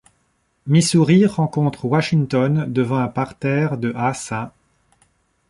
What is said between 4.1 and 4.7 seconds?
St.